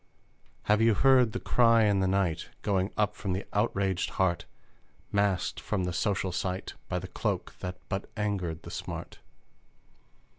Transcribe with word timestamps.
Have 0.63 0.81
you 0.81 0.95
heard 0.95 1.31
the 1.31 1.39
cry 1.39 1.83
in 1.83 1.99
the 1.99 2.07
night 2.07 2.49
Going 2.63 2.89
up 2.97 3.15
from 3.15 3.33
the 3.33 3.45
outraged 3.53 4.09
heart, 4.17 4.45
Masked 5.11 5.59
from 5.59 5.83
the 5.83 5.93
social 5.93 6.31
sight 6.31 6.73
By 6.89 6.97
the 6.97 7.07
cloak 7.07 7.53
that 7.59 7.77
but 7.87 8.09
angered 8.17 8.63
the 8.63 8.71
smart? 8.71 9.19